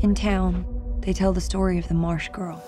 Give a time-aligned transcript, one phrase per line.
[0.00, 0.66] In town,
[1.00, 2.62] they tell the story of the marsh girl,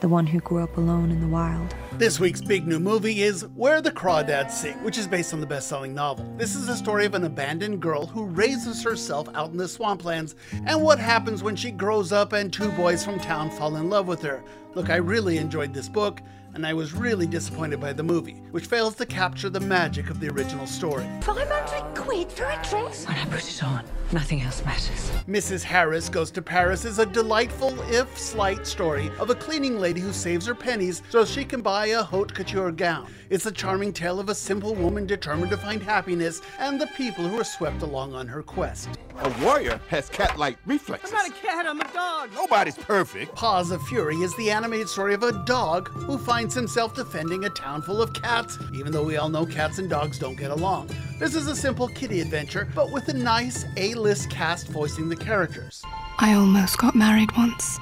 [0.00, 1.72] the one who grew up alone in the wild.
[1.92, 5.46] This week's big new movie is Where the Crawdads Sing, which is based on the
[5.46, 6.34] best selling novel.
[6.36, 10.34] This is the story of an abandoned girl who raises herself out in the swamplands
[10.66, 14.08] and what happens when she grows up and two boys from town fall in love
[14.08, 14.42] with her.
[14.74, 16.20] Look, I really enjoyed this book,
[16.56, 20.20] and I was really disappointed by the movie, which fails to capture the magic of
[20.20, 21.06] the original story.
[21.20, 23.06] 500 quid for a dress?
[23.06, 25.10] When I put it on, nothing else matters.
[25.28, 25.62] Mrs.
[25.62, 30.14] Harris Goes to Paris is a delightful, if slight, story of a cleaning lady who
[30.14, 33.12] saves her pennies so she can buy a haute couture gown.
[33.28, 37.28] It's a charming tale of a simple woman determined to find happiness and the people
[37.28, 38.88] who are swept along on her quest.
[39.18, 41.12] A warrior has cat-like reflexes.
[41.12, 42.30] I'm not a cat, I'm a dog.
[42.34, 43.34] Nobody's perfect.
[43.34, 47.50] Paws of Fury is the animated story of a dog who finds himself defending a
[47.50, 50.90] town full of cats, even though we all know cats and dogs don't get along.
[51.18, 55.82] This is a simple kitty adventure, but with a nice A-list cast voicing the characters.
[56.18, 57.78] I almost got married once,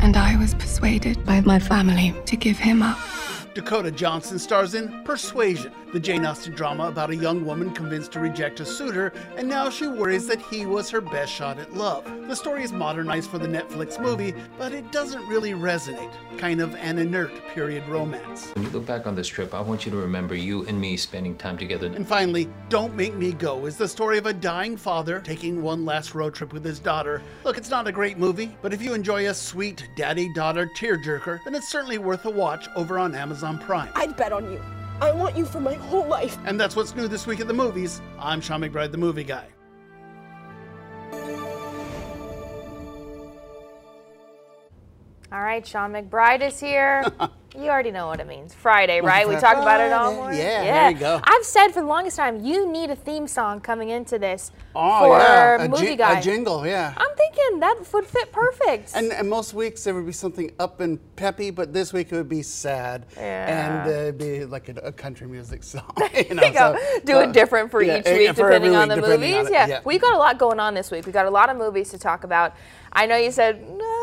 [0.00, 2.98] and I was persuaded by my family to give him up.
[3.54, 8.18] Dakota Johnson stars in Persuasion, the Jane Austen drama about a young woman convinced to
[8.18, 12.04] reject a suitor, and now she worries that he was her best shot at love.
[12.26, 16.12] The story is modernized for the Netflix movie, but it doesn't really resonate.
[16.36, 18.50] Kind of an inert period romance.
[18.56, 20.96] When you look back on this trip, I want you to remember you and me
[20.96, 21.86] spending time together.
[21.86, 25.84] And finally, Don't Make Me Go is the story of a dying father taking one
[25.84, 27.22] last road trip with his daughter.
[27.44, 31.38] Look, it's not a great movie, but if you enjoy a sweet daddy daughter tearjerker,
[31.44, 33.92] then it's certainly worth a watch over on Amazon Prime.
[33.94, 34.60] I'd bet on you.
[35.04, 36.38] I want you for my whole life.
[36.46, 38.00] And that's what's new this week at the movies.
[38.18, 39.46] I'm Sean McBride, the movie guy.
[45.30, 47.04] All right, Sean McBride is here.
[47.56, 48.52] you already know what it means.
[48.54, 49.28] Friday, right?
[49.28, 50.38] We talk about it all morning.
[50.40, 51.20] Yeah, there you go.
[51.22, 54.98] I've said for the longest time, you need a theme song coming into this Oh,
[55.04, 55.62] for yeah.
[55.64, 56.18] A, movie guy.
[56.18, 56.92] a jingle, yeah.
[56.96, 58.90] I'm thinking that would fit perfect.
[58.96, 62.16] And, and most weeks there would be something up and peppy, but this week it
[62.16, 63.82] would be sad Yeah.
[63.84, 65.90] and uh, it'd be like a, a country music song.
[66.14, 66.76] You know, There you go.
[66.76, 69.46] so- Do it different for yeah, each eh, week, depending on the depending movies.
[69.46, 69.66] on yeah.
[69.66, 69.80] yeah.
[69.84, 71.06] we've got a lot going on this week.
[71.06, 72.54] We've got a lot of movies to talk about.
[72.92, 73.93] I know you said not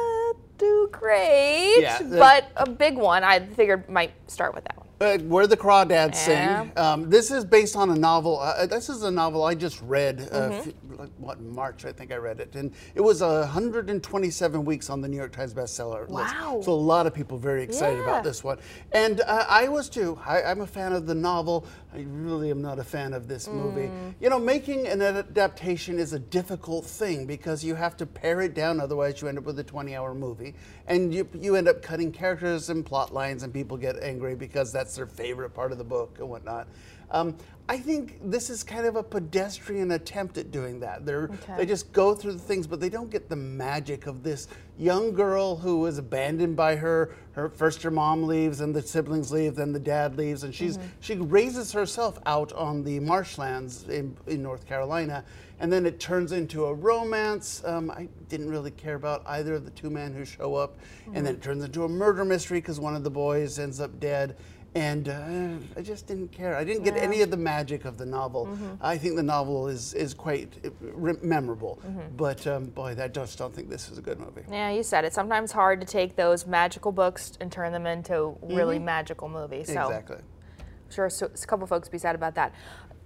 [0.61, 3.23] too great, Yeah, but a big one.
[3.23, 4.87] I figured might start with that one.
[5.01, 6.61] Uh, Where the Crawdads Yeah.
[6.61, 6.71] Sing.
[6.77, 8.39] Um, this is based on a novel.
[8.39, 12.11] Uh, this is a novel I just read, uh, f- like, what, March, I think
[12.13, 12.55] I read it.
[12.55, 16.53] And it was uh, 127 weeks on the New York Times bestseller Wow.
[16.57, 16.65] list.
[16.65, 18.03] So a lot of people very excited Yeah.
[18.03, 18.59] about this one.
[18.91, 20.19] And uh, I was too.
[20.23, 21.65] I, I'm a fan of the novel.
[21.93, 23.87] I really am not a fan of this movie.
[23.87, 24.13] Mm.
[24.21, 28.53] You know, making an adaptation is a difficult thing because you have to pare it
[28.53, 30.55] down, otherwise, you end up with a 20 hour movie.
[30.87, 34.71] And you, you end up cutting characters and plot lines, and people get angry because
[34.71, 36.67] that's their favorite part of the book and whatnot.
[37.11, 37.35] Um,
[37.69, 41.05] I think this is kind of a pedestrian attempt at doing that.
[41.05, 41.57] They're, Okay.
[41.57, 45.13] They just go through the things, but they don't get the magic of this young
[45.13, 47.11] girl who was abandoned by her.
[47.33, 50.79] Her first her mom leaves, and the siblings leave, then the dad leaves, and she's
[50.99, 55.23] she raises herself out on the marshlands in, in North Carolina,
[55.61, 57.63] and then it turns into a romance.
[57.63, 60.77] Um, I didn't really care about either of the two men who show up,
[61.13, 63.97] and then it turns into a murder mystery because one of the boys ends up
[64.01, 64.35] dead.
[64.73, 66.55] And uh, I just didn't care.
[66.55, 68.57] I didn't get any of the magic of the novel.
[68.79, 71.79] I think the novel is is quite uh, memorable,
[72.15, 74.43] but um, boy, I just don't think this is a good movie.
[74.49, 75.13] Yeah, you said it.
[75.13, 79.67] Sometimes hard to take those magical books and turn them into really magical movies.
[79.67, 80.17] So Exactly.
[80.59, 82.53] I'm sure so, a couple folks be sad about that.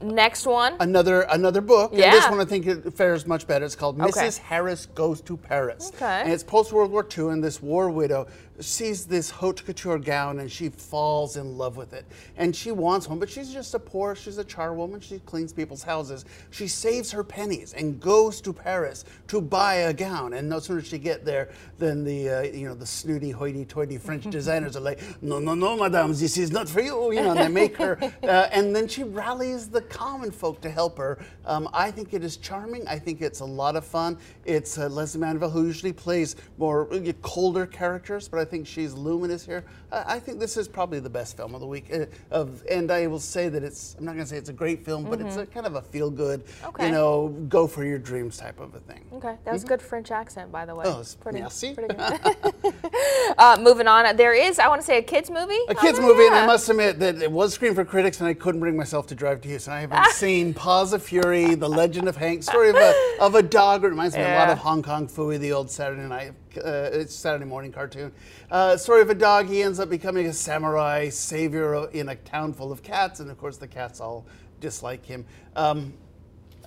[0.01, 0.75] Next one.
[0.79, 1.93] Another another book.
[1.93, 3.65] And this one I think it fares much better.
[3.65, 4.27] It's called Okay.
[4.27, 4.37] Mrs.
[4.39, 5.91] Harris Goes to Paris.
[5.95, 6.21] Okay.
[6.23, 8.27] And it's post World War II, and this war widow
[8.59, 12.05] sees this haute couture gown and she falls in love with it.
[12.37, 15.01] And she wants one, but she's just a poor, she's a charwoman.
[15.01, 16.25] She cleans people's houses.
[16.51, 20.33] She saves her pennies and goes to Paris to buy a gown.
[20.33, 23.97] And no sooner does she get there than the uh, you know the snooty, hoity-toity
[23.97, 27.11] French designers are like, no, no, no, madame, this is not for you.
[27.11, 30.69] You know, and they make her, uh, and then she rallies the common folk to
[30.69, 31.17] help her.
[31.45, 32.87] Um, I think it is charming.
[32.87, 34.17] I think it's a lot of fun.
[34.45, 38.93] It's uh, Lesley Manville who usually plays more uh, colder characters, but I think she's
[38.93, 39.63] luminous here.
[39.91, 41.85] I, I think this is probably the best film of the week.
[41.93, 43.95] Uh, of, and I will say that it's.
[43.97, 45.81] I'm not going to say it's a great film, but it's a kind of a
[45.81, 46.87] feel-good, Okay.
[46.87, 49.05] you know, go for your dreams type of a thing.
[49.13, 50.85] Okay, that was a good French accent, by the way.
[50.87, 51.73] Oh, it's- pretty, merci.
[51.73, 52.73] pretty good.
[53.37, 55.57] uh, moving on, there is, I want to say, a kids movie.
[55.69, 58.27] A kids Oh, movie, and I must admit that it was screened for critics, and
[58.27, 59.73] I couldn't bring myself to drive to Houston.
[59.75, 63.43] I haven't seen Paws of Fury, The Legend of Hank, story of a, of a
[63.43, 63.83] dog.
[63.83, 67.13] It reminds me a lot of Hong Kong Phooey, the old Saturday night, uh, it's
[67.13, 68.13] Saturday morning cartoon.
[68.49, 69.47] Uh, story of a dog.
[69.47, 73.37] He ends up becoming a samurai savior in a town full of cats, and of
[73.37, 74.25] course the cats all
[74.61, 75.25] dislike him.
[75.57, 75.93] Um,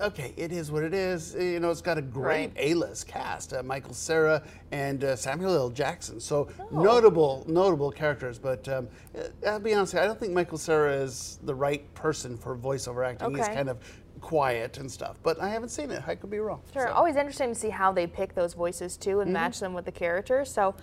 [0.00, 1.34] okay, it is what it is.
[1.34, 2.52] Uh, You know, it's got a great Right.
[2.56, 4.42] A-list cast: uh, Michael Cera
[4.72, 5.70] and uh, Samuel L.
[5.70, 6.20] Jackson.
[6.20, 6.82] So Oh.
[6.82, 8.38] notable, notable characters.
[8.38, 12.36] But um, uh, I'll be honest, I don't think Michael Cera is the right person
[12.36, 13.34] for voiceover acting.
[13.34, 13.78] He's kind of
[14.20, 15.16] quiet and stuff.
[15.22, 16.02] But I haven't seen it.
[16.06, 16.60] I could be wrong.
[16.72, 16.86] Sure.
[16.88, 19.84] So- Always interesting to see how they pick those voices too and match them with
[19.84, 20.50] the characters.
[20.52, 20.74] So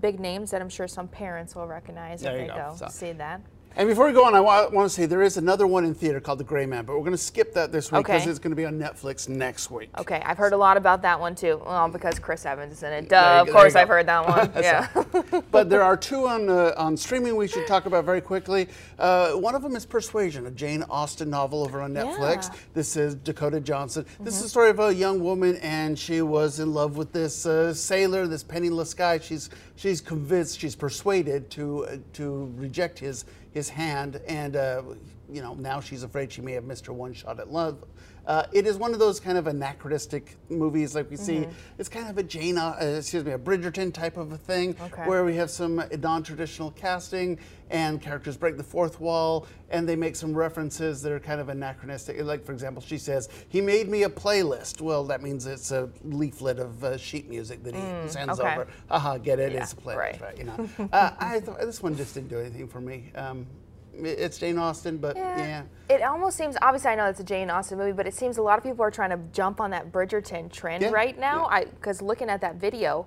[0.00, 2.70] big names that I'm sure some parents will recognize There if they go.
[2.70, 3.40] go, So- see that.
[3.74, 6.20] And before we go on, I want to say there is another one in theater
[6.20, 8.30] called The Gray Man, but we're going to skip that this week because Okay.
[8.30, 9.88] it's going to be on Netflix next week.
[9.98, 11.62] Okay, I've heard a lot about that one too.
[11.64, 13.08] Well, because Chris Evans is in it.
[13.08, 14.52] Duh, of go- course I've heard that one.
[14.62, 14.88] yeah.
[15.50, 18.68] but there are two on uh, on streaming we should talk about very quickly.
[18.98, 22.18] Uh, one of them is Persuasion, a Jane Austen novel over on Netflix.
[22.18, 22.36] Yeah.
[22.50, 22.56] Mm-hmm.
[22.74, 24.04] This is Dakota Johnson.
[24.20, 27.46] This is the story of a young woman, and she was in love with this
[27.46, 29.18] uh, sailor, this penniless guy.
[29.18, 34.82] She's she's convinced, she's persuaded to uh, to reject his his hand, and uh,
[35.30, 37.84] you know now she's afraid she may have missed her one shot at love.
[38.26, 41.38] Uh, it is one of those kind of anachronistic movies like we see.
[41.38, 41.50] Mm-hmm.
[41.78, 45.02] It's kind of a Jane, uh, excuse me, a Bridgerton type of a thing, Okay.
[45.06, 47.38] where we have some non-traditional casting
[47.70, 51.48] and characters break the fourth wall and they make some references that are kind of
[51.48, 52.22] anachronistic.
[52.22, 55.88] Like for example, she says, "He made me a playlist." Well, that means it's a
[56.04, 58.52] leaflet of uh, sheet music that he sends okay.
[58.52, 58.68] over.
[58.88, 59.52] Haha, get it?
[59.52, 60.20] Yeah, it's a playlist, right.
[60.20, 60.38] right?
[60.38, 63.10] You know, uh, I th- this one just didn't do anything for me.
[63.14, 63.46] Um,
[63.94, 65.62] it's Jane Austen, but yeah.
[65.88, 68.42] It almost seems obviously I know it's a Jane Austen movie, but it seems a
[68.42, 71.42] lot of people are trying to jump on that Bridgerton trend Yeah, right now.
[71.50, 71.56] yeah.
[71.56, 73.06] I because looking at that video,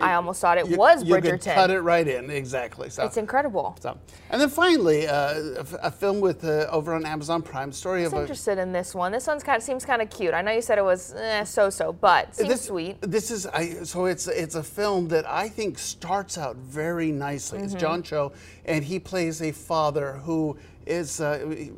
[0.00, 2.90] I almost thought it You- was you could cut it right in, exactly.
[2.90, 3.04] So.
[3.04, 3.76] It's incredible.
[3.80, 3.96] So,
[4.30, 8.00] and then finally, uh, a, f- a film with uh, over on Amazon Prime, story
[8.02, 9.12] I'm of a interested in this one.
[9.12, 10.34] This one's kind of seems kind of cute.
[10.34, 12.96] I know you said it was eh, so-so, but seems this, sweet.
[13.00, 17.60] This is I, so it's it's a film that I think starts out very nicely.
[17.60, 17.80] It's Mm-hmm.
[17.80, 18.32] John Cho,
[18.64, 20.56] and he plays a father who
[20.86, 21.20] is.
[21.20, 21.68] Uh,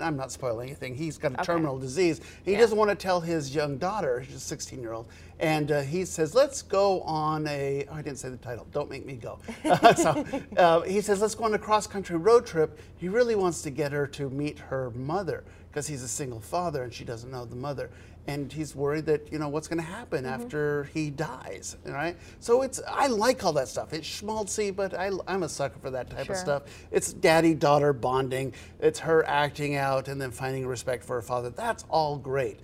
[0.00, 0.94] I'm not spoiling anything.
[0.94, 2.20] He's got a terminal disease.
[2.44, 2.60] He Yeah.
[2.60, 5.06] doesn't want to tell his young daughter, she's a 16 year old,
[5.38, 8.66] and uh, he says, "Let's go on a." Oh, I didn't say the title.
[8.72, 9.38] Don't make me go.
[9.96, 10.24] so
[10.56, 13.70] uh, he says, "Let's go on a cross country road trip." He really wants to
[13.70, 17.44] get her to meet her mother because he's a single father and she doesn't know
[17.44, 17.90] the mother
[18.26, 20.42] and he's worried that you know what's going to happen Mm-hmm.
[20.42, 25.10] after he dies right so it's i like all that stuff it's schmaltzy but I,
[25.26, 26.34] i'm a sucker for that type Sure.
[26.34, 31.16] of stuff it's daddy daughter bonding it's her acting out and then finding respect for
[31.16, 32.60] her father that's all great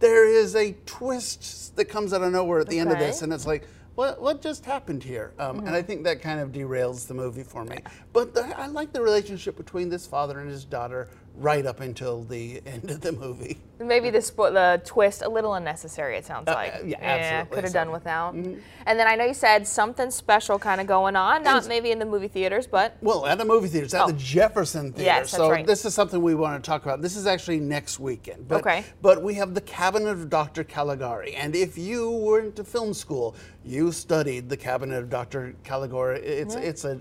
[0.00, 3.32] There is a twist that comes out of nowhere at the end of this and
[3.32, 5.32] it's like what, what just happened here?
[5.40, 5.66] Um, Mm-hmm.
[5.66, 7.78] And I think that kind of derails the movie for me.
[8.12, 11.08] But the, I like the relationship between this father and his daughter
[11.38, 13.58] right up until the end of the movie.
[13.78, 16.16] Maybe the spo- the twist a little unnecessary.
[16.16, 16.74] It sounds like.
[16.74, 18.34] Uh, yeah, absolutely, Could have done without.
[18.34, 21.42] And then I know you said something special kind of going on.
[21.44, 24.06] Not maybe in the movie theaters, but Well, at the movie theaters, at Oh.
[24.08, 25.04] the Jefferson Theater.
[25.04, 25.66] Yes, that's so right.
[25.66, 27.02] this is something we want to talk about.
[27.02, 28.48] This is actually next weekend.
[28.48, 28.84] But, Okay.
[29.00, 30.64] But we have the Cabinet of Dr.
[30.64, 35.54] Caligari, and if you went to film school, you studied the Cabinet of Dr.
[35.62, 36.20] Caligari.
[36.20, 36.98] It's it's a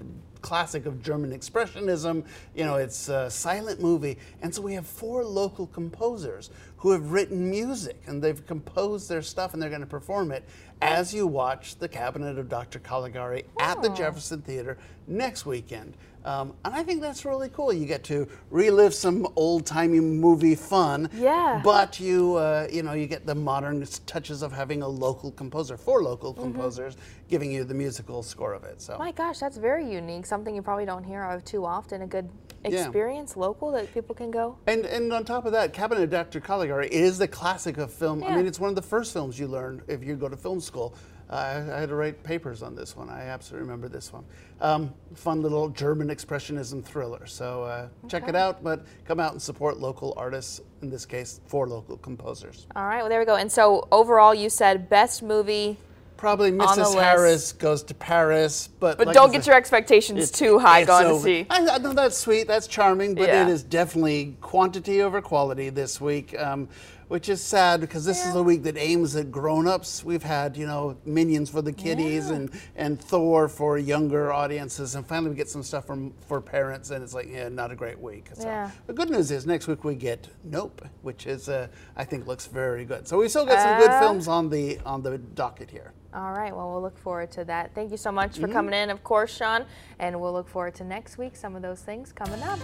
[0.48, 2.24] classic of German expressionism.
[2.56, 7.12] You know, it's a silent movie, and so we have four local composers who have
[7.12, 10.46] written music, and they've composed their stuff, and they're going to perform it
[10.82, 12.80] as you watch the Cabinet of Dr.
[12.80, 15.98] Caligari at the Jefferson Theater next weekend.
[16.28, 17.72] Um, and I think that's really cool.
[17.72, 21.62] You get to relive some old-timey movie fun, Yeah.
[21.64, 25.78] but you uh, you know you get the modern touches of having a local composer,
[25.78, 26.44] four local Mm-hmm.
[26.44, 26.98] composers,
[27.30, 28.81] giving you the musical score of it.
[28.81, 30.26] So my gosh, that's very unique.
[30.26, 32.02] Something you probably don't hear of too often.
[32.02, 32.30] A good
[32.66, 32.81] Yeah.
[32.84, 34.57] experience local that people can go.
[34.68, 36.42] And and on top of that, Cabinet of Dr.
[36.42, 38.19] Caligari is the classic of film.
[38.19, 38.34] Yeah.
[38.34, 40.60] I mean, it's one of the first films you learn if you go to film
[40.60, 40.94] school.
[41.30, 43.10] I, I had to write papers on this one.
[43.10, 44.24] I absolutely remember this one.
[44.62, 47.26] Um, fun little German expressionism thriller.
[47.26, 50.62] So uh, check it out, but come out and support local artists.
[50.81, 52.68] In this case, four local composers.
[52.76, 53.36] All right, well there we go.
[53.36, 55.78] And so overall, you said best movie,
[56.18, 57.00] Probably Mrs.
[57.00, 61.16] Harris goes to Paris, but but like don't get your expectations too high it's going
[61.16, 61.46] to see.
[61.50, 63.48] I, I know that's sweet, that's charming, but Yeah.
[63.48, 66.69] it is definitely quantity over quality this week, um,
[67.07, 70.04] which is sad because this is a week that aims at grown-ups.
[70.04, 75.06] We've had, you know, Minions for the kiddies and, and Thor for younger audiences, and
[75.06, 77.99] finally we get some stuff from for parents, and it's like, yeah, not a great
[77.99, 78.30] week.
[78.33, 78.71] So Yeah.
[78.87, 82.47] the good news is next week we get Nope, which is, uh, I think, looks
[82.47, 83.07] very good.
[83.07, 85.94] So we still got some good Uh, films on the on the docket here.
[86.14, 87.76] All right, well, we'll look forward to that.
[87.76, 89.66] Thank you so much for coming in, of course, Sean,
[89.99, 92.59] and we'll look forward to next week, some of those things coming up.